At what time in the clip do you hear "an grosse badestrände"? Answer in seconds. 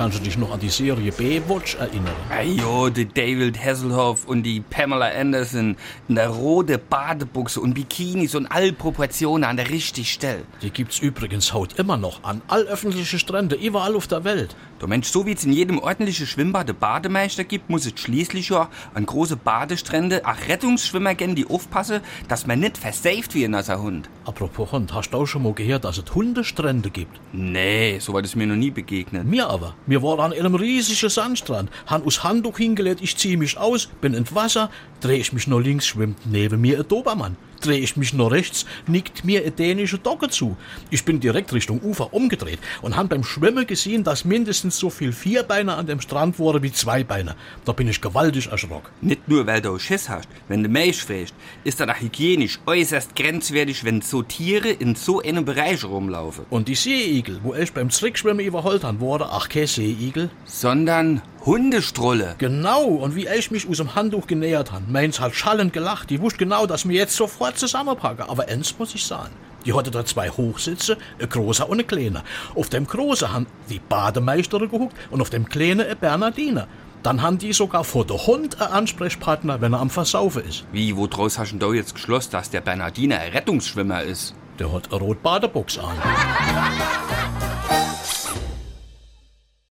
18.94-20.22